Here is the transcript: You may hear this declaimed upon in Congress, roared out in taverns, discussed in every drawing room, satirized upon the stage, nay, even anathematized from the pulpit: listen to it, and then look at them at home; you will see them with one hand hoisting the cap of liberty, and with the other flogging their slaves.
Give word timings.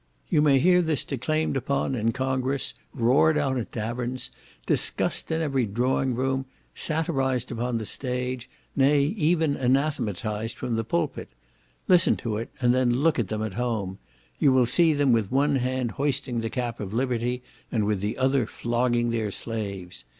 You 0.29 0.41
may 0.41 0.57
hear 0.57 0.81
this 0.81 1.03
declaimed 1.03 1.55
upon 1.55 1.93
in 1.93 2.11
Congress, 2.11 2.73
roared 2.91 3.37
out 3.37 3.55
in 3.59 3.67
taverns, 3.67 4.31
discussed 4.65 5.29
in 5.29 5.41
every 5.43 5.67
drawing 5.67 6.15
room, 6.15 6.45
satirized 6.73 7.51
upon 7.51 7.77
the 7.77 7.85
stage, 7.85 8.49
nay, 8.75 9.01
even 9.03 9.55
anathematized 9.55 10.57
from 10.57 10.75
the 10.75 10.83
pulpit: 10.83 11.29
listen 11.87 12.15
to 12.17 12.37
it, 12.37 12.49
and 12.59 12.73
then 12.73 12.89
look 12.89 13.19
at 13.19 13.27
them 13.27 13.43
at 13.43 13.53
home; 13.53 13.99
you 14.39 14.51
will 14.51 14.65
see 14.65 14.91
them 14.93 15.11
with 15.11 15.31
one 15.31 15.57
hand 15.57 15.91
hoisting 15.91 16.39
the 16.39 16.49
cap 16.49 16.79
of 16.79 16.95
liberty, 16.95 17.43
and 17.71 17.85
with 17.85 17.99
the 18.01 18.17
other 18.17 18.47
flogging 18.47 19.11
their 19.11 19.29
slaves. 19.29 20.03